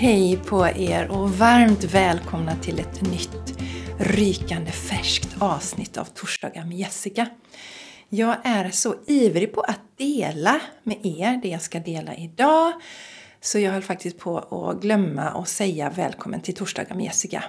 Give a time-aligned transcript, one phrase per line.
[0.00, 3.58] Hej på er och varmt välkomna till ett nytt
[3.98, 7.26] rykande färskt avsnitt av Torsdagar med Jessica.
[8.08, 12.72] Jag är så ivrig på att dela med er det jag ska dela idag
[13.40, 17.44] så jag höll faktiskt på att glömma att säga välkommen till Torsdagar med Jessica.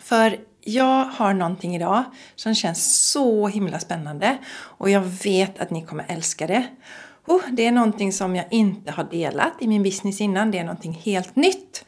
[0.00, 2.04] För jag har någonting idag
[2.36, 6.66] som känns så himla spännande och jag vet att ni kommer älska det.
[7.26, 10.50] Oh, det är någonting som jag inte har delat i min business innan.
[10.50, 11.84] Det är någonting helt nytt.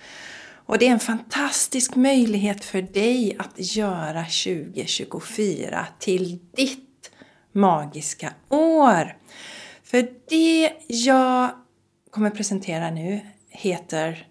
[0.67, 7.11] Och det är en fantastisk möjlighet för dig att göra 2024 till ditt
[7.53, 9.17] magiska år.
[9.83, 11.51] För det jag
[12.11, 14.27] kommer presentera nu heter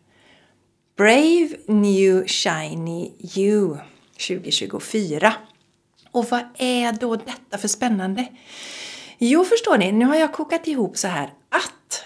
[0.98, 3.78] Brave New Shiny You
[4.28, 5.34] 2024.
[6.12, 8.28] Och vad är då detta för spännande?
[9.18, 12.04] Jo, förstår ni, nu har jag kokat ihop så här att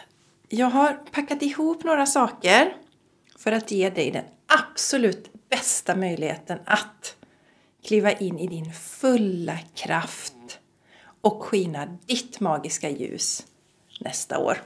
[0.50, 2.76] jag har packat ihop några saker
[3.38, 7.16] för att ge dig den absolut bästa möjligheten att
[7.84, 10.60] kliva in i din fulla kraft
[11.22, 13.46] och skina ditt magiska ljus
[14.00, 14.62] nästa år.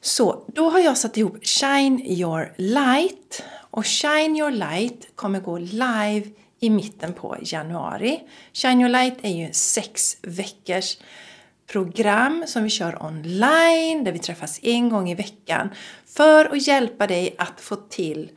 [0.00, 5.58] Så då har jag satt ihop Shine Your Light och Shine Your Light kommer gå
[5.58, 8.20] live i mitten på januari.
[8.52, 10.96] Shine Your Light är ju sex veckors
[11.66, 15.70] program som vi kör online där vi träffas en gång i veckan
[16.06, 18.30] för att hjälpa dig att få till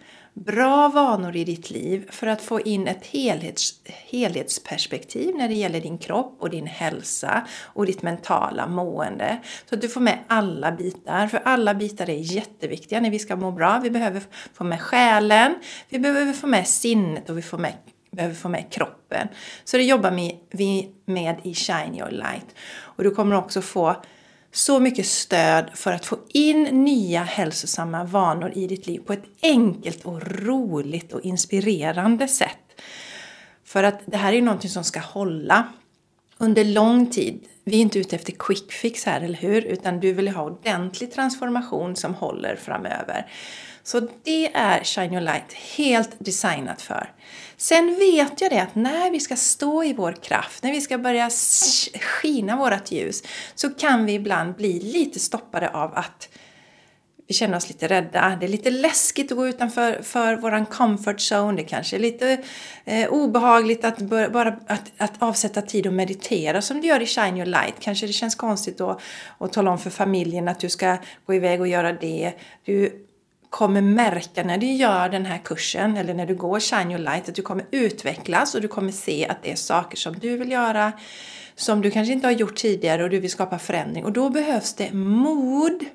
[0.46, 5.82] bra vanor i ditt liv för att få in ett helhets, helhetsperspektiv när det gäller
[5.82, 9.38] din kropp och din hälsa och ditt mentala mående.
[9.70, 13.36] Så att du får med alla bitar, för alla bitar är jätteviktiga när vi ska
[13.36, 13.80] må bra.
[13.84, 14.24] Vi behöver
[14.54, 15.56] få med själen,
[15.90, 17.74] vi behöver få med sinnet och vi får med
[18.18, 19.28] behöver få med kroppen.
[19.64, 20.12] Så det jobbar
[20.52, 22.56] vi med i Shine Your Light.
[22.80, 23.96] Och du kommer också få
[24.52, 29.26] så mycket stöd för att få in nya hälsosamma vanor i ditt liv på ett
[29.42, 32.82] enkelt och roligt och inspirerande sätt.
[33.64, 35.68] För att det här är ju någonting som ska hålla
[36.38, 37.48] under lång tid.
[37.64, 39.66] Vi är inte ute efter quick fix här, eller hur?
[39.66, 43.28] Utan du vill ha ordentlig transformation som håller framöver.
[43.88, 47.14] Så det är Shine Your Light helt designat för.
[47.58, 50.98] Sen vet jag det att när vi ska stå i vår kraft, när vi ska
[50.98, 51.30] börja
[52.02, 53.24] skina vårt ljus,
[53.56, 56.30] så kan vi ibland bli lite stoppade av att
[57.28, 58.38] vi känner oss lite rädda.
[58.40, 61.58] Det är lite läskigt att gå utanför för våran comfort zone.
[61.58, 62.44] Det kanske är lite
[62.86, 67.38] eh, obehagligt att, bara, att, att avsätta tid och meditera som du gör i Shine
[67.38, 67.76] Your Light.
[67.80, 69.00] Kanske det känns konstigt då
[69.38, 72.34] att tala om för familjen att du ska gå iväg och göra det.
[72.66, 73.07] Du
[73.50, 77.30] kommer märka när du gör den här kursen eller när du går Shine Your Light
[77.30, 80.52] att du kommer utvecklas och du kommer se att det är saker som du vill
[80.52, 80.94] göra
[81.56, 84.06] som du kanske inte har gjort tidigare och du vill skapa förändring.
[84.06, 85.86] Och då behövs det mod.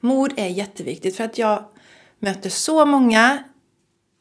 [0.00, 1.64] Mod är jätteviktigt för att jag
[2.18, 3.44] möter så många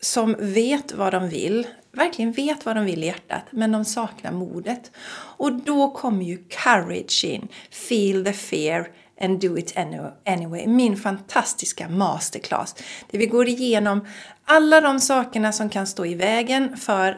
[0.01, 4.31] som vet vad de vill, verkligen vet vad de vill i hjärtat, men de saknar
[4.31, 4.91] modet.
[5.37, 8.87] Och då kommer ju courage in, feel the fear,
[9.21, 9.77] and do it
[10.25, 10.67] anyway.
[10.67, 12.75] Min fantastiska masterclass.
[13.11, 14.07] Där vi går igenom
[14.45, 17.17] alla de sakerna som kan stå i vägen för,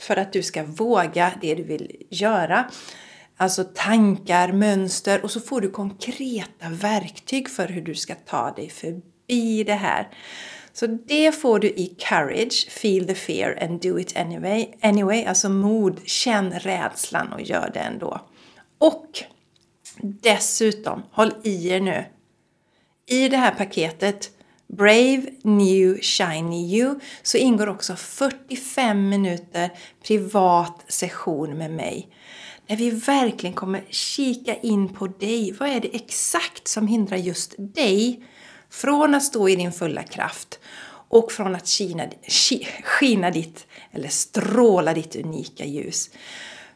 [0.00, 2.64] för att du ska våga det du vill göra.
[3.36, 8.68] Alltså tankar, mönster och så får du konkreta verktyg för hur du ska ta dig
[8.70, 10.08] förbi det här.
[10.72, 14.66] Så det får du i Courage, Feel the fear and do it anyway.
[14.82, 15.24] anyway.
[15.24, 18.20] Alltså mod, känn rädslan och gör det ändå.
[18.78, 19.24] Och
[20.00, 22.04] Dessutom, håll i er nu.
[23.06, 24.30] I det här paketet
[24.76, 29.70] Brave New Shiny You så ingår också 45 minuter
[30.02, 32.08] privat session med mig.
[32.66, 35.52] Där vi verkligen kommer kika in på dig.
[35.52, 38.24] Vad är det exakt som hindrar just dig
[38.70, 40.58] från att stå i din fulla kraft
[41.08, 42.06] och från att skina,
[42.84, 46.10] skina ditt, eller stråla ditt unika ljus.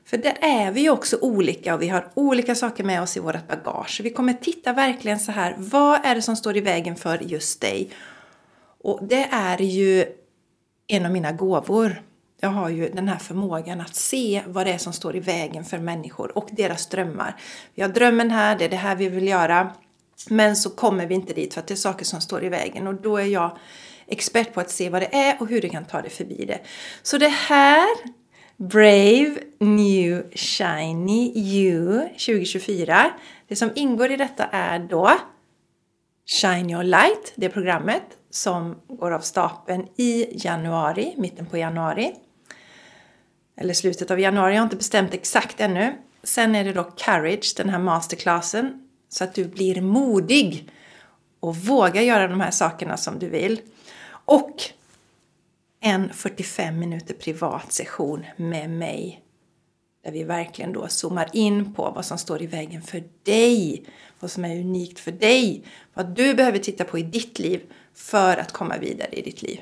[0.09, 3.21] För där är vi ju också olika och vi har olika saker med oss i
[3.21, 4.01] vårt bagage.
[4.05, 7.61] Vi kommer titta verkligen så här, vad är det som står i vägen för just
[7.61, 7.91] dig?
[8.85, 10.05] Och det är ju
[10.87, 12.03] en av mina gåvor.
[12.41, 15.65] Jag har ju den här förmågan att se vad det är som står i vägen
[15.65, 17.37] för människor och deras drömmar.
[17.75, 19.73] Vi har drömmen här, det är det här vi vill göra.
[20.29, 22.87] Men så kommer vi inte dit för att det är saker som står i vägen
[22.87, 23.59] och då är jag
[24.07, 26.61] expert på att se vad det är och hur du kan ta dig förbi det.
[27.03, 28.18] Så det här
[28.61, 33.11] Brave New Shiny You 2024.
[33.49, 35.11] Det som ingår i detta är då
[36.27, 42.15] Shine Your Light, det programmet som går av stapeln i januari, mitten på januari.
[43.57, 45.95] Eller slutet av januari, jag har inte bestämt exakt ännu.
[46.23, 50.71] Sen är det då Courage, den här masterclassen, så att du blir modig
[51.41, 53.61] och vågar göra de här sakerna som du vill.
[54.09, 54.63] Och
[55.81, 59.23] en 45 minuter privat session med mig.
[60.05, 63.85] Där vi verkligen då zoomar in på vad som står i vägen för dig.
[64.21, 65.65] Vad som är unikt för dig.
[65.95, 67.61] Vad du behöver titta på i ditt liv
[67.95, 69.61] för att komma vidare i ditt liv.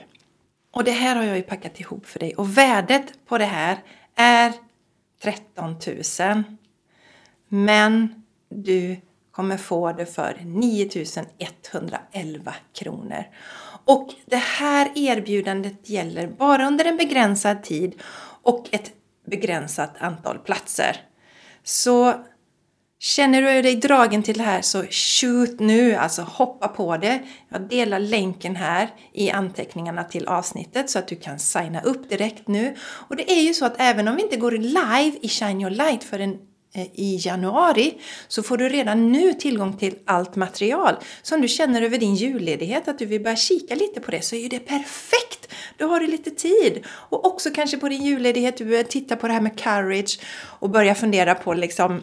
[0.71, 2.35] Och det här har jag ju packat ihop för dig.
[2.35, 3.79] Och värdet på det här
[4.15, 4.53] är
[5.23, 5.77] 13
[6.21, 6.43] 000.
[7.49, 8.97] Men du
[9.31, 13.25] kommer få det för 9111 kronor.
[13.87, 17.95] Och det här erbjudandet gäller bara under en begränsad tid
[18.43, 18.93] och ett
[19.27, 20.97] begränsat antal platser.
[21.65, 22.15] Så
[22.99, 27.23] känner du dig dragen till det här så shoot nu, alltså hoppa på det.
[27.49, 32.49] Jag delar länken här i anteckningarna till avsnittet så att du kan signa upp direkt
[32.49, 32.75] nu.
[33.09, 35.71] Och det är ju så att även om vi inte går live i Shine Your
[35.71, 36.39] Light förrän en
[36.77, 40.97] Eh, i januari så får du redan nu tillgång till allt material.
[41.23, 44.21] Så om du känner över din julledighet att du vill börja kika lite på det
[44.23, 45.53] så är ju det perfekt!
[45.77, 46.85] Då har du lite tid.
[46.87, 50.21] Och också kanske på din julledighet, du börjar titta på det här med courage
[50.61, 52.03] och börja fundera på liksom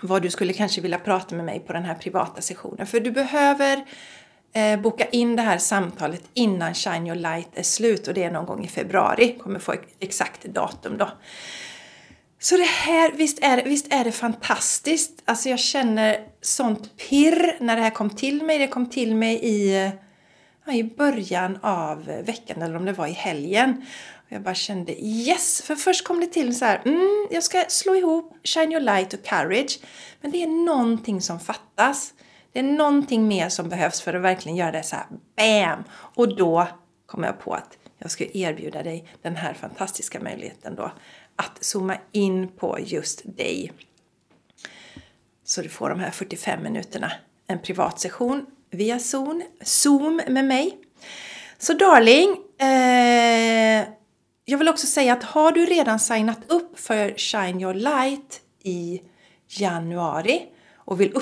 [0.00, 2.86] vad du skulle kanske vilja prata med mig på den här privata sessionen.
[2.86, 3.84] För du behöver
[4.52, 8.30] eh, boka in det här samtalet innan Shine Your Light är slut och det är
[8.30, 9.38] någon gång i februari.
[9.38, 11.08] Kommer få exakt datum då.
[12.42, 15.22] Så det här, visst är, visst är det fantastiskt.
[15.24, 18.58] Alltså jag känner sånt pirr när det här kom till mig.
[18.58, 19.90] Det kom till mig i,
[20.64, 23.86] ja, i början av veckan eller om det var i helgen.
[24.14, 25.62] Och jag bara kände yes!
[25.62, 29.14] För först kom det till så här, mm, jag ska slå ihop Shine Your Light
[29.14, 29.78] och Courage.
[30.20, 32.14] Men det är någonting som fattas.
[32.52, 35.84] Det är någonting mer som behövs för att verkligen göra det så här BAM!
[35.92, 36.68] Och då
[37.06, 40.92] kom jag på att jag ska erbjuda dig den här fantastiska möjligheten då
[41.40, 43.72] att zooma in på just dig.
[45.44, 47.12] Så du får de här 45 minuterna.
[47.46, 50.78] En privat session via Zoom, Zoom med mig.
[51.58, 53.88] Så darling, eh,
[54.44, 59.02] jag vill också säga att har du redan signat upp för Shine Your Light i
[59.48, 61.12] januari och vill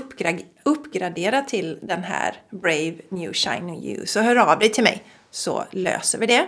[0.64, 5.64] uppgradera till den här Brave New Shiny You så hör av dig till mig så
[5.70, 6.46] löser vi det.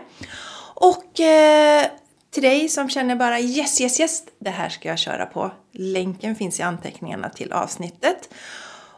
[0.74, 1.86] Och eh,
[2.30, 5.50] till dig som känner bara yes, yes, yes, det här ska jag köra på.
[5.72, 8.28] Länken finns i anteckningarna till avsnittet.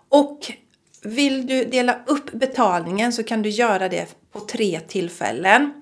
[0.08, 0.52] Och
[1.02, 5.72] vill du dela upp betalningen så kan du göra det på tre tillfällen.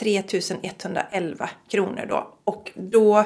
[0.00, 2.38] 3111 kronor då.
[2.44, 3.24] Och då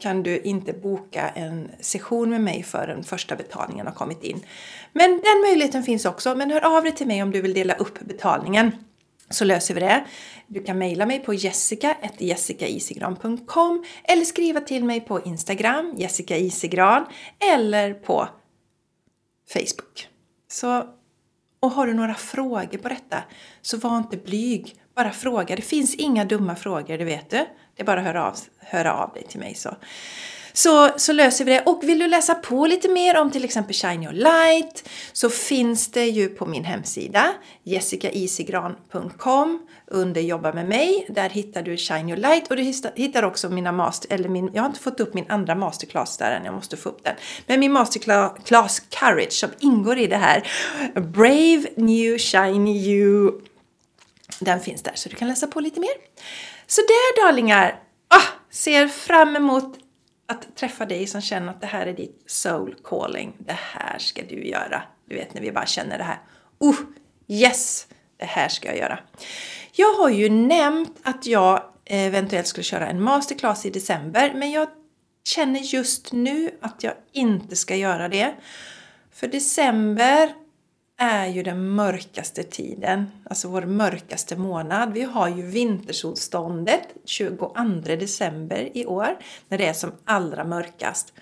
[0.00, 4.44] kan du inte boka en session med mig förrän första betalningen har kommit in.
[4.92, 6.34] Men den möjligheten finns också.
[6.34, 8.72] Men hör av dig till mig om du vill dela upp betalningen
[9.30, 10.04] så löser vi det.
[10.46, 17.06] Du kan mejla mig på jessica.jessicaisigran.com eller skriva till mig på Instagram, Jessica Isigran,
[17.54, 18.28] eller på
[19.52, 20.08] Facebook.
[20.48, 20.84] Så,
[21.60, 23.22] och har du några frågor på detta
[23.60, 24.76] så var inte blyg.
[24.94, 25.56] Bara fråga.
[25.56, 27.46] Det finns inga dumma frågor, det vet du.
[27.76, 29.54] Det är bara att höra av, höra av dig till mig.
[29.54, 29.76] Så.
[30.52, 31.60] Så, så löser vi det.
[31.60, 35.90] Och vill du läsa på lite mer om till exempel Shine Your Light så finns
[35.90, 37.32] det ju på min hemsida
[37.64, 41.06] jessicaisigran.com under Jobba med mig.
[41.08, 44.62] Där hittar du Shine Your Light och du hittar också mina master, eller min, jag
[44.62, 47.14] har inte fått upp min andra masterclass där än, jag måste få upp den.
[47.46, 50.48] Men min masterclass Courage som ingår i det här
[50.94, 53.40] Brave New Shiny You.
[54.38, 55.90] Den finns där så du kan läsa på lite mer.
[56.66, 57.80] Så där darlingar!
[58.08, 59.79] Ah, ser fram emot
[60.30, 63.32] att träffa dig som känner att det här är ditt soul calling.
[63.38, 64.82] Det här ska du göra.
[65.04, 66.18] Du vet när vi bara känner det här.
[66.58, 66.76] Oh,
[67.28, 67.86] yes!
[68.16, 68.98] Det här ska jag göra.
[69.72, 74.32] Jag har ju nämnt att jag eventuellt skulle köra en masterclass i december.
[74.34, 74.68] Men jag
[75.24, 78.34] känner just nu att jag inte ska göra det.
[79.12, 80.34] För december
[81.02, 84.92] är ju den mörkaste tiden, alltså vår mörkaste månad.
[84.92, 87.52] Vi har ju vintersolståndet 22
[87.84, 91.12] december i år, när det är som allra mörkast.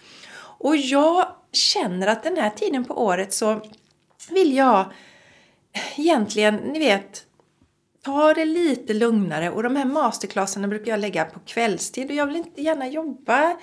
[0.40, 3.60] Och jag känner att den här tiden på året så
[4.30, 4.86] vill jag
[5.96, 7.26] egentligen, ni vet,
[8.02, 9.50] ta det lite lugnare.
[9.50, 13.56] Och de här masterclasserna brukar jag lägga på kvällstid och jag vill inte gärna jobba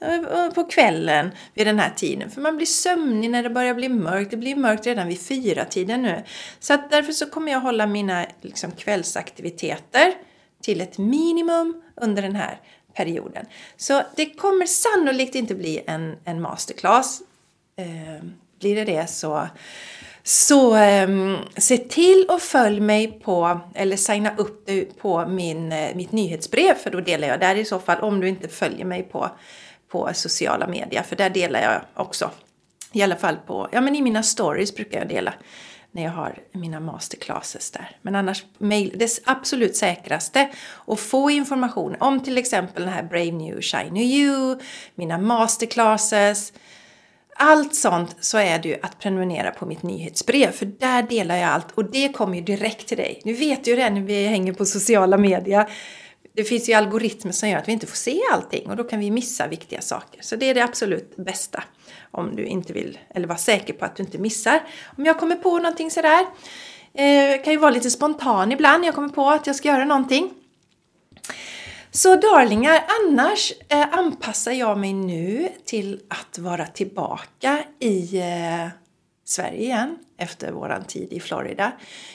[0.00, 2.30] Eh, på kvällen vid den här tiden.
[2.30, 4.30] För man blir sömnig när det börjar bli mörkt.
[4.30, 6.22] Det blir mörkt redan vid fyra tiden nu.
[6.60, 10.14] Så att därför så kommer jag hålla mina liksom, kvällsaktiviteter
[10.62, 12.60] till ett minimum under den här
[12.94, 13.46] perioden.
[13.76, 17.20] Så det kommer sannolikt inte bli en, en masterclass.
[17.76, 18.24] Eh,
[18.60, 19.48] blir det det så
[20.22, 21.08] så eh,
[21.56, 26.74] se till och följ mig på, eller signa upp dig på min, eh, mitt nyhetsbrev
[26.74, 29.30] för då delar jag där i så fall om du inte följer mig på
[29.88, 32.30] på sociala medier för där delar jag också.
[32.92, 35.34] I alla fall på, ja men i mina stories brukar jag dela
[35.92, 37.96] när jag har mina masterclasses där.
[38.02, 40.48] Men annars, mail, det absolut säkraste
[40.86, 44.58] att få information om till exempel den här Brave New Shiny You,
[44.94, 46.52] mina masterclasses,
[47.40, 51.48] allt sånt så är det ju att prenumerera på mitt nyhetsbrev för där delar jag
[51.48, 53.20] allt och det kommer ju direkt till dig.
[53.24, 55.70] Nu vet du ju det när vi hänger på sociala medier.
[56.38, 59.00] Det finns ju algoritmer som gör att vi inte får se allting och då kan
[59.00, 60.22] vi missa viktiga saker.
[60.22, 61.64] Så det är det absolut bästa
[62.10, 64.62] om du inte vill, eller vara säker på att du inte missar.
[64.98, 66.26] Om jag kommer på någonting sådär,
[66.94, 69.84] eh, kan ju vara lite spontan ibland, när jag kommer på att jag ska göra
[69.84, 70.30] någonting.
[71.90, 78.68] Så darlingar, annars eh, anpassar jag mig nu till att vara tillbaka i eh,
[79.24, 81.72] Sverige igen efter våran tid i Florida.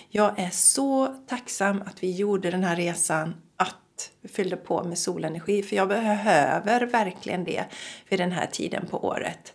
[0.10, 3.36] Jag är så tacksam att vi gjorde den här resan,
[4.34, 7.66] fyllde på med solenergi, för jag behöver verkligen det
[8.10, 9.54] vid den här tiden på året.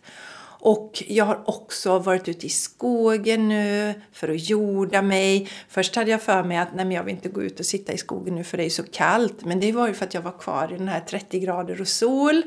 [0.61, 5.49] Och jag har också varit ute i skogen nu för att jorda mig.
[5.69, 7.93] Först hade jag för mig att nej, men jag vill inte gå ut och sitta
[7.93, 9.45] i skogen nu för det är så kallt.
[9.45, 11.87] Men det var ju för att jag var kvar i den här 30 grader och
[11.87, 12.43] sol.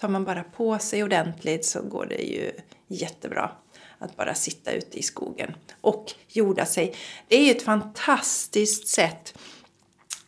[0.00, 2.52] Tar man bara på sig ordentligt så går det ju
[2.88, 3.50] jättebra
[3.98, 6.94] att bara sitta ute i skogen och jorda sig.
[7.28, 9.38] Det är ju ett fantastiskt sätt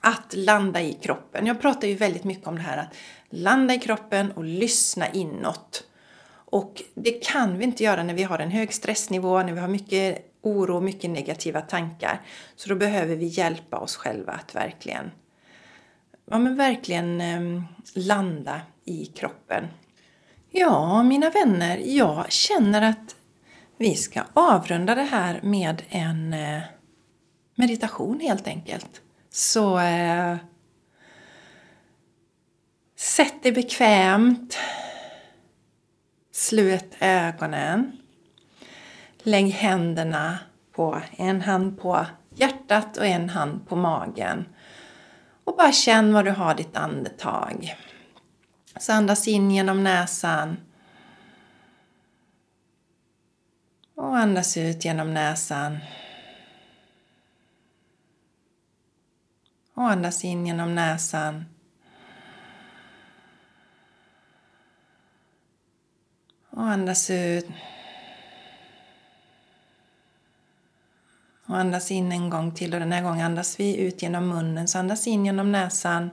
[0.01, 1.47] att landa i kroppen.
[1.47, 2.95] Jag pratar ju väldigt mycket om det här att
[3.31, 5.85] landa i kroppen och lyssna inåt.
[6.51, 9.69] Och det kan vi inte göra när vi har en hög stressnivå, när vi har
[9.69, 12.21] mycket oro och mycket negativa tankar.
[12.57, 15.11] Så då behöver vi hjälpa oss själva att verkligen,
[16.31, 17.63] ja, men verkligen eh,
[17.95, 19.65] landa i kroppen.
[20.51, 23.17] Ja, mina vänner, jag känner att
[23.79, 26.63] vi ska avrunda det här med en eh,
[27.55, 29.03] meditation helt enkelt.
[29.33, 30.37] Så eh,
[32.97, 34.59] sätt dig bekvämt.
[36.33, 37.93] Slut ögonen.
[39.19, 40.39] Lägg händerna
[40.73, 44.45] på en hand på hjärtat och en hand på magen.
[45.45, 47.77] Och bara känn var du har ditt andetag.
[48.81, 50.57] Så andas in genom näsan.
[53.95, 55.79] Och andas ut genom näsan.
[59.81, 61.45] Och andas in genom näsan.
[66.51, 67.47] Och andas ut.
[71.47, 74.69] Och andas in en gång till och den här gången andas vi ut genom munnen.
[74.69, 76.11] Så andas in genom näsan.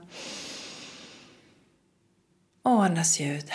[2.62, 3.50] Och andas ut.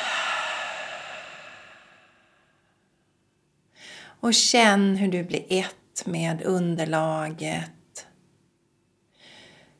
[4.19, 7.69] Och känn hur du blir ett med underlaget.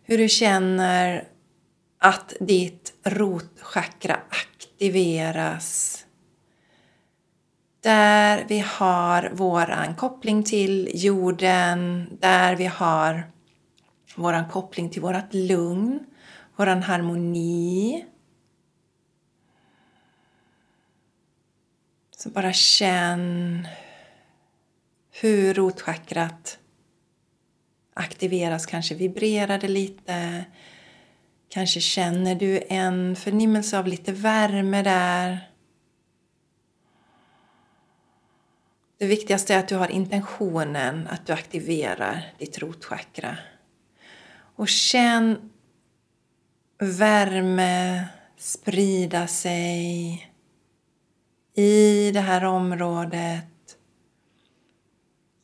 [0.06, 1.28] Hur du känner
[1.98, 6.00] att ditt rotchakra aktiveras
[7.82, 13.32] där vi har våran koppling till jorden, där vi har
[14.16, 16.00] våran koppling till vårat lugn,
[16.56, 18.06] våran harmoni.
[22.18, 23.68] Så bara känn
[25.12, 26.60] hur rotchakrat
[27.94, 30.46] aktiveras, kanske vibrerar det lite.
[31.50, 35.50] Kanske känner du en förnimmelse av lite värme där.
[38.98, 43.38] Det viktigaste är att du har intentionen att du aktiverar ditt rotchakra.
[44.56, 45.50] Och känn
[46.78, 48.06] värme
[48.38, 50.34] sprida sig
[51.56, 53.53] i det här området.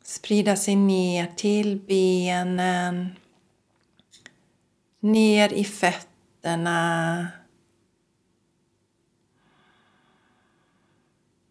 [0.10, 3.10] Sprida sig ner till benen,
[5.00, 7.28] ner i fötterna.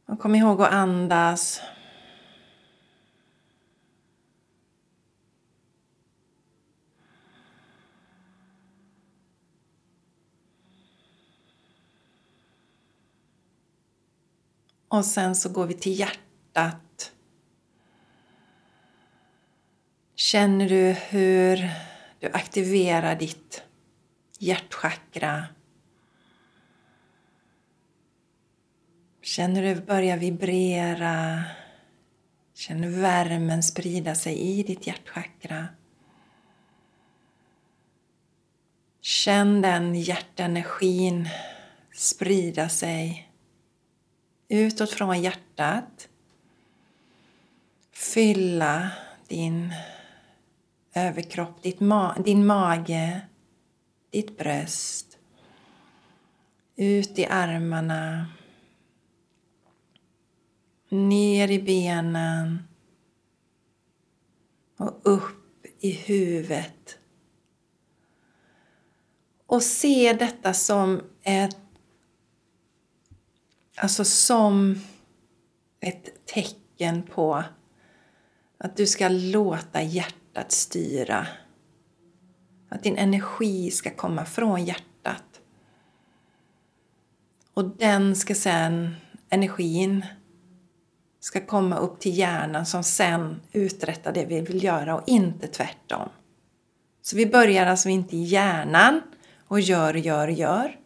[0.07, 1.61] Och kom ihåg att andas
[14.89, 17.13] Och sen så går vi till hjärtat.
[20.21, 21.71] Känner du hur
[22.19, 23.63] du aktiverar ditt
[24.39, 25.47] hjärtchakra?
[29.23, 31.45] Känner du börjar vibrera?
[32.55, 35.69] Känner värmen sprida sig i ditt hjärtchakra?
[39.01, 41.29] Känn den hjärtenergin
[41.95, 43.31] sprida sig
[44.49, 46.09] utåt från hjärtat.
[47.93, 48.91] Fylla
[49.29, 49.73] din
[50.99, 53.21] överkropp, ditt ma din mage,
[54.11, 55.19] ditt bröst.
[56.77, 58.27] Ut i armarna.
[60.89, 62.63] Ner i benen.
[64.79, 66.99] och upp i huvudet.
[69.47, 71.57] Och se detta som ett
[73.81, 74.81] Alltså som
[75.81, 77.45] ett tecken på
[78.59, 81.27] att du ska låta hjärtat styra.
[82.69, 85.41] Att din energi ska komma från hjärtat.
[87.55, 88.97] Och den ska sen,
[89.31, 90.07] energin,
[91.21, 96.09] ska komma upp till hjärnan som sen uträttar det vi vill göra och inte tvärtom.
[97.03, 99.01] Så vi börjar alltså inte i hjärnan
[99.47, 100.77] och gör, gör, gör.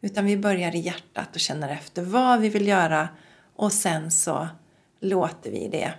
[0.00, 3.08] Utan vi börjar i hjärtat och känner efter vad vi vill göra
[3.56, 4.48] och sen så
[5.00, 5.94] låter vi det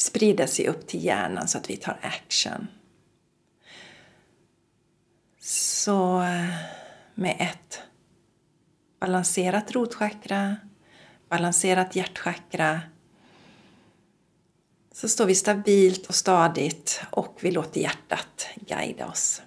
[0.00, 2.66] sprida sig upp till hjärnan så att vi tar action.
[5.40, 6.54] Så eh,
[7.14, 7.82] med ett
[9.00, 10.56] balanserat rotchakra,
[11.28, 12.80] balanserat hjärtchakra
[14.92, 19.42] så står vi stabilt och stadigt och vi låter hjärtat guida oss.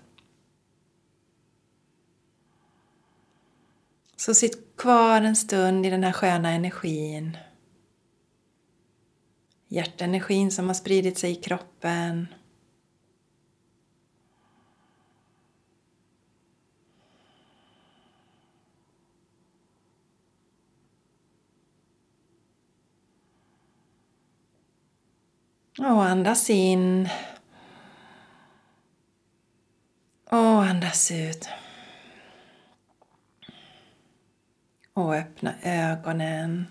[4.15, 7.37] Så sitt kvar en stund i den här sköna energin.
[9.73, 12.27] Hjärtenergin som har spridit sig i kroppen.
[25.79, 27.09] Och andas in.
[30.29, 31.49] Och andas ut.
[34.93, 36.65] Och öppna ögonen.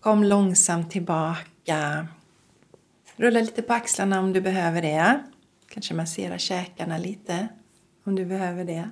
[0.00, 1.53] Kom långsamt tillbaka.
[3.16, 5.20] Rulla lite på axlarna om du behöver det.
[5.68, 7.48] Kanske massera käkarna lite
[8.04, 8.90] om du behöver det.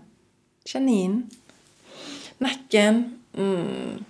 [0.64, 1.30] Känn in
[2.38, 3.22] nacken.
[3.36, 4.04] Mm.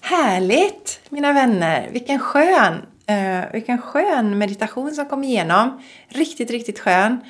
[0.00, 1.88] Härligt mina vänner!
[1.92, 2.74] Vilken skön,
[3.10, 5.82] uh, vilken skön meditation som kom igenom.
[6.08, 7.20] Riktigt, riktigt skön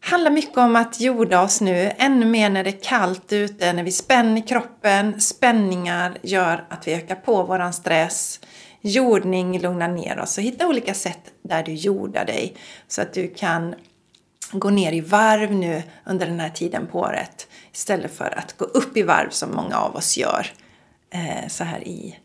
[0.00, 3.82] handlar mycket om att jorda oss nu, ännu mer när det är kallt ute, när
[3.82, 5.20] vi spänner kroppen.
[5.20, 8.40] Spänningar gör att vi ökar på våran stress.
[8.80, 10.32] Jordning lugnar ner oss.
[10.32, 12.54] Så hitta olika sätt där du jordar dig
[12.88, 13.74] så att du kan
[14.52, 18.64] gå ner i varv nu under den här tiden på året istället för att gå
[18.64, 20.46] upp i varv som många av oss gör
[21.10, 22.16] eh, så här i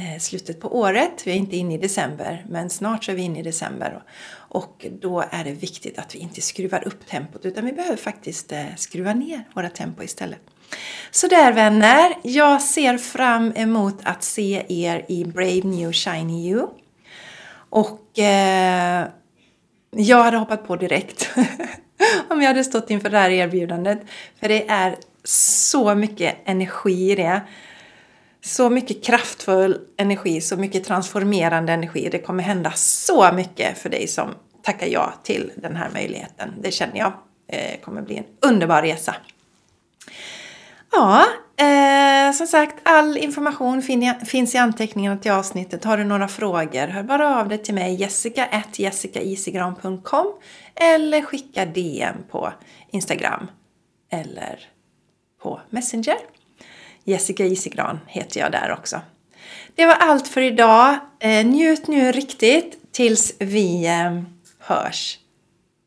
[0.00, 1.26] Eh, slutet på året.
[1.26, 4.02] Vi är inte inne i december, men snart så är vi inne i december.
[4.32, 8.52] Och då är det viktigt att vi inte skruvar upp tempot, utan vi behöver faktiskt
[8.52, 10.40] eh, skruva ner våra tempo istället.
[11.10, 16.66] Så där vänner, jag ser fram emot att se er i Brave New Shiny You.
[17.70, 19.06] Och eh,
[19.90, 21.30] jag hade hoppat på direkt
[22.28, 24.00] om jag hade stått inför det här erbjudandet.
[24.40, 27.42] För det är så mycket energi i det
[28.42, 32.08] så mycket kraftfull energi, så mycket transformerande energi.
[32.12, 36.54] Det kommer hända så mycket för dig som tackar ja till den här möjligheten.
[36.62, 37.12] Det känner jag
[37.48, 39.14] eh, kommer bli en underbar resa.
[40.92, 41.26] Ja,
[41.56, 43.82] eh, som sagt, all information
[44.26, 45.84] finns i anteckningarna till avsnittet.
[45.84, 50.26] Har du några frågor, hör bara av dig till mig, jessica.jessicaisigran.com
[50.74, 52.52] eller skicka DM på
[52.90, 53.46] Instagram
[54.10, 54.60] eller
[55.42, 56.16] på Messenger.
[57.04, 59.00] Jessica Isigran heter jag där också.
[59.74, 60.98] Det var allt för idag.
[61.20, 64.22] Eh, njut nu riktigt tills vi eh,
[64.58, 65.18] hörs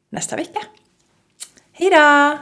[0.09, 0.59] nästa vecka.
[1.73, 2.37] Hejdå!